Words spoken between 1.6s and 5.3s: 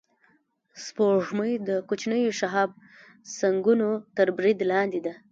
د کوچنیو شهابسنگونو تر برید لاندې ده